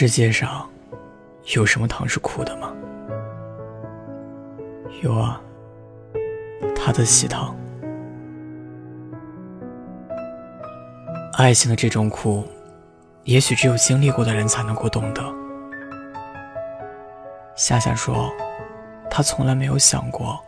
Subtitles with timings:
[0.00, 0.70] 世界上
[1.56, 2.72] 有什么糖是苦的吗？
[5.02, 5.40] 有啊，
[6.72, 7.52] 他的喜糖。
[11.32, 12.46] 爱情的这种苦，
[13.24, 15.20] 也许只有经历过的人才能够懂得。
[17.56, 18.32] 夏夏说，
[19.10, 20.38] 她从来没有想过，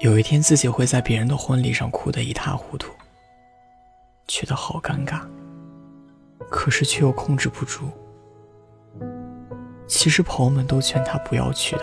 [0.00, 2.92] 有一天自己会在别人的婚礼上哭得一塌糊涂，
[4.26, 5.22] 觉得好尴尬。
[6.50, 7.90] 可是却又控制不住。
[9.88, 11.82] 其实朋友们都劝他不要去的，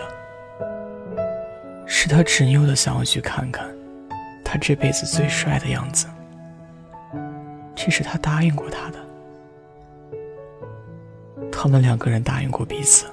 [1.84, 3.68] 是他执拗的想要去看看
[4.44, 6.06] 他这辈子最帅的样子。
[7.74, 8.98] 这是他答应过他的，
[11.50, 13.06] 他们两个人答应过彼此，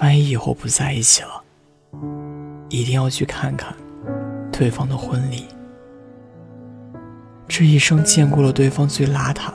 [0.00, 1.42] 万一以后不在一起了，
[2.70, 3.76] 一定要去看看
[4.50, 5.46] 对方的婚礼。
[7.46, 9.52] 这一生见过了对方最邋遢。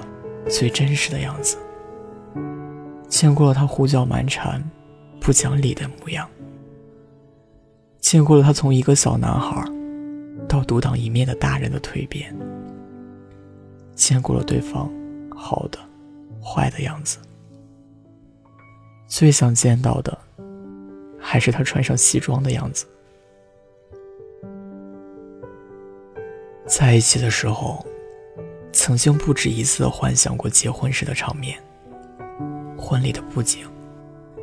[0.49, 1.55] 最真实的样子，
[3.11, 4.63] 见过了他胡搅蛮缠、
[5.19, 6.27] 不讲理的模样，
[7.99, 9.63] 见过了他从一个小男孩
[10.47, 12.33] 到独当一面的大人的蜕变，
[13.93, 14.89] 见过了对方
[15.29, 15.77] 好的、
[16.41, 17.17] 坏的样子。
[19.07, 20.17] 最想见到的，
[21.19, 22.85] 还是他穿上西装的样子。
[26.65, 27.85] 在一起的时候。
[28.73, 31.61] 曾经不止一次的幻想过结婚时的场面，
[32.81, 33.65] 婚礼的布景，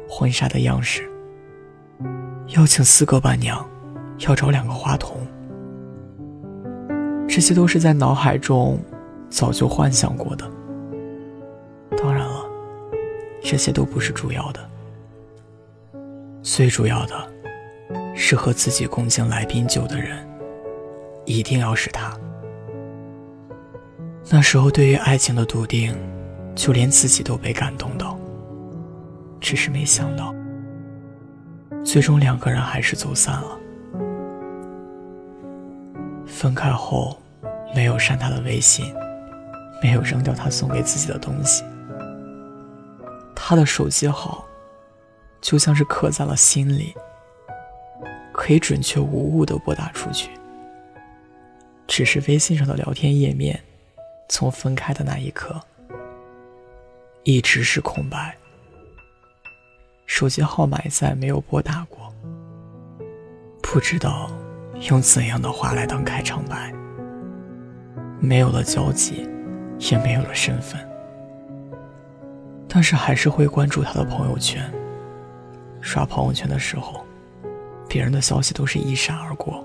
[0.08, 1.10] 婚纱的样式，
[2.56, 3.68] 邀请四个伴娘，
[4.20, 5.18] 要找两个花童，
[7.28, 8.78] 这些都是在脑海中
[9.28, 10.48] 早就幻想过的。
[11.96, 12.44] 当然了，
[13.42, 14.60] 这些都不是主要的，
[16.40, 17.28] 最主要的，
[18.14, 20.26] 是和自己共敬来宾酒的人，
[21.26, 22.16] 一定要是他。
[24.30, 25.94] 那时候，对于爱情的笃定，
[26.54, 28.17] 就连自己都被感动到。
[29.40, 30.34] 只是没想到，
[31.84, 33.58] 最终两个人还是走散了。
[36.26, 37.16] 分开后，
[37.74, 38.94] 没有删他的微信，
[39.82, 41.64] 没有扔掉他送给自己的东西。
[43.34, 44.44] 他的手机号，
[45.40, 46.94] 就像是刻在了心里，
[48.32, 50.30] 可以准确无误的拨打出去。
[51.86, 53.58] 只是微信上的聊天页面。
[54.30, 55.58] 从分开的那一刻，
[57.22, 58.36] 一直是空白。
[60.18, 62.12] 手机号码也再没有拨打过，
[63.62, 64.28] 不知道
[64.90, 66.74] 用怎样的话来当开场白。
[68.18, 69.30] 没有了交集，
[69.78, 70.80] 也没有了身份，
[72.66, 74.60] 但是还是会关注他的朋友圈。
[75.80, 77.04] 刷朋友圈的时候，
[77.88, 79.64] 别人的消息都是一闪而过，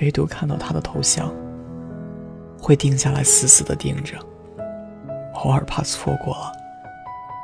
[0.00, 1.32] 唯独看到他的头像。
[2.60, 4.16] 会定下来，死死的盯着。
[5.34, 6.52] 偶尔怕错过了，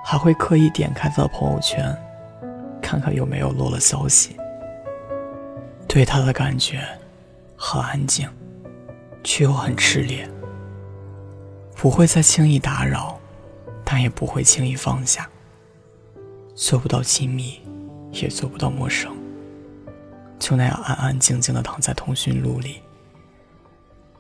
[0.09, 1.93] 还会刻意点开他的朋友圈，
[2.81, 4.37] 看看有没有落了消息。
[5.89, 6.81] 对他的感觉
[7.57, 8.29] 很安静，
[9.25, 10.31] 却又很炽烈。
[11.75, 13.19] 不会再轻易打扰，
[13.85, 15.29] 但也不会轻易放下。
[16.55, 17.61] 做不到亲密，
[18.13, 19.13] 也做不到陌生，
[20.39, 22.81] 就那样安安静静的躺在通讯录里。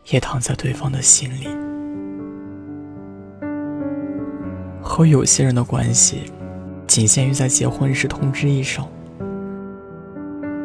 [0.07, 1.47] 也躺在对方的心里。
[4.97, 6.33] 和有些人的关系，
[6.87, 8.83] 仅限于在结婚时通知一声。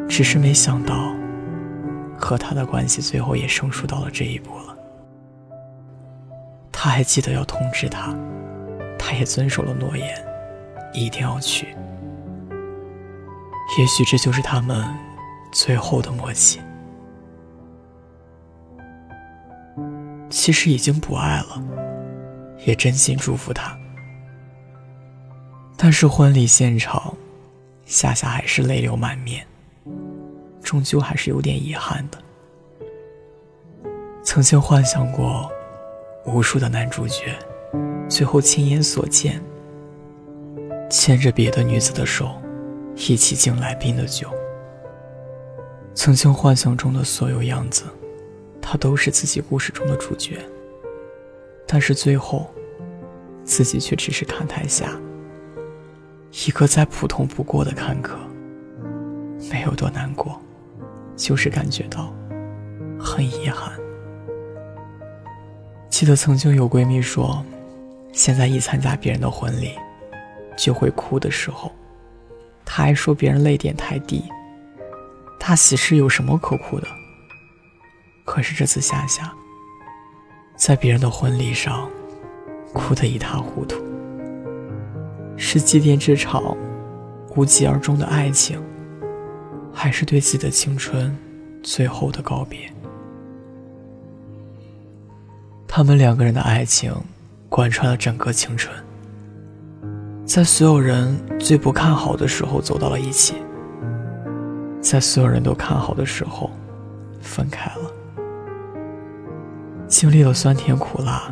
[0.08, 1.14] 只是没想到，
[2.16, 4.74] 和他的关系最后也生疏到了这一步了。
[6.72, 8.16] 他还记得要通知他，
[8.98, 10.08] 他也遵守了诺言，
[10.94, 11.66] 一定要去。
[13.78, 14.82] 也许这就是他们
[15.52, 16.58] 最后的默契。
[20.30, 21.62] 其实已经不爱了，
[22.64, 23.76] 也真心祝福他。
[25.84, 27.12] 但是婚礼现场，
[27.86, 29.44] 夏夏还是泪流满面，
[30.62, 32.18] 终究还是有点遗憾的。
[34.22, 35.50] 曾经幻想过，
[36.24, 37.36] 无数的男主角，
[38.08, 39.42] 最后亲眼所见，
[40.88, 42.40] 牵着别的女子的手，
[42.94, 44.30] 一起敬来宾的酒。
[45.94, 47.82] 曾经幻想中的所有样子。
[48.60, 50.38] 他都是自己故事中的主角，
[51.66, 52.48] 但是最后，
[53.42, 54.96] 自己却只是看台下
[56.32, 58.18] 一个再普通不过的看客。
[59.50, 60.40] 没有多难过，
[61.14, 62.12] 就是感觉到
[62.98, 63.72] 很遗憾。
[65.90, 67.44] 记得曾经有闺蜜说，
[68.12, 69.72] 现在一参加别人的婚礼，
[70.56, 71.70] 就会哭的时候，
[72.64, 74.24] 她还说别人泪点太低。
[75.38, 76.86] 大喜事有什么可哭的？
[78.24, 79.30] 可是这次夏夏，
[80.56, 81.90] 在别人的婚礼上，
[82.72, 83.91] 哭得一塌糊涂。
[85.44, 86.56] 是祭奠这场
[87.34, 88.62] 无疾而终的爱情，
[89.74, 91.14] 还是对自己的青春
[91.64, 92.72] 最后的告别？
[95.66, 96.94] 他们两个人的爱情
[97.48, 98.72] 贯穿了整个青春，
[100.24, 103.34] 在所有人最不看好的时候走到了一起，
[104.80, 106.48] 在所有人都看好的时候
[107.20, 107.90] 分开了，
[109.88, 111.28] 经历了酸甜苦辣，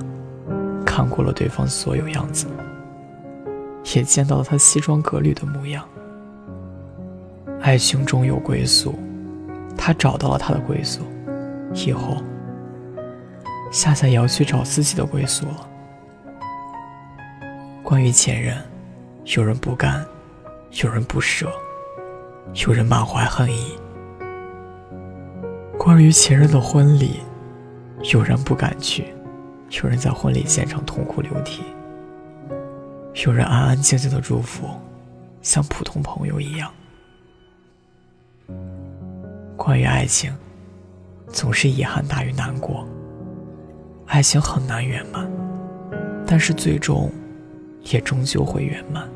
[0.84, 2.46] 看过了对方所有样子。
[3.94, 5.84] 也见到了他西装革履的模样。
[7.60, 8.94] 爱情终有归宿，
[9.76, 11.02] 他找到了他的归宿，
[11.74, 12.16] 以后，
[13.70, 15.68] 夏夏也要去找自己的归宿了。
[17.82, 18.56] 关于前任，
[19.36, 20.04] 有人不甘，
[20.82, 21.50] 有人不舍，
[22.66, 23.76] 有人满怀恨意。
[25.76, 27.20] 关于前任的婚礼，
[28.12, 29.12] 有人不敢去，
[29.82, 31.62] 有人在婚礼现场痛哭流涕。
[33.14, 34.66] 有人安安静静的祝福，
[35.42, 36.72] 像普通朋友一样。
[39.56, 40.32] 关于爱情，
[41.28, 42.86] 总是遗憾大于难过。
[44.06, 45.30] 爱情很难圆满，
[46.26, 47.10] 但是最终，
[47.82, 49.08] 也终究会圆满。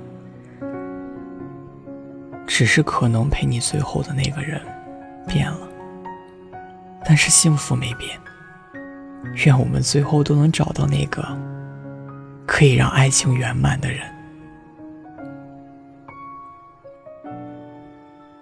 [2.46, 4.61] 只是可能陪你最后的那个人，
[5.26, 5.69] 变了，
[7.05, 8.19] 但是幸福没变。
[9.46, 11.53] 愿我们最后都能找到那个。
[12.46, 14.00] 可以让爱情圆满的人，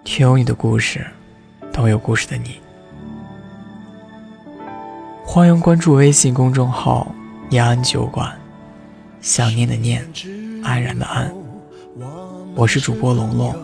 [0.03, 1.05] 听有你的故事，
[1.71, 2.59] 都有故事的你。
[5.25, 7.13] 欢迎关注微信公众号
[7.49, 8.31] “念安酒馆”，
[9.19, 10.07] 想念的念，
[10.63, 11.33] 安然的安。
[12.55, 13.55] 我是主播龙龙，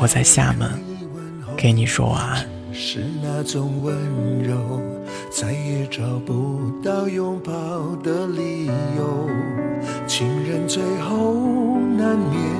[0.00, 0.68] 我在厦门，
[1.56, 2.49] 给你说晚安。
[2.72, 3.94] 是那种温
[4.42, 4.80] 柔，
[5.30, 7.52] 再也找不到拥抱
[8.02, 9.28] 的理由。
[10.06, 11.34] 情人最后
[11.96, 12.59] 难免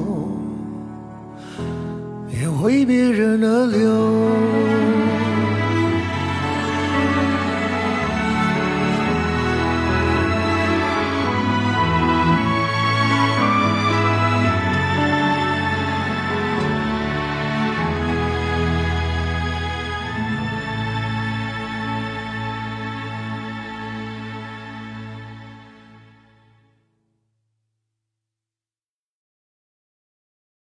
[2.61, 5.20] 为别人而流。